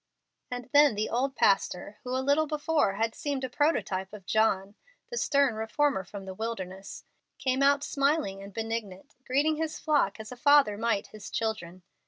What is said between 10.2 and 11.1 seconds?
a father might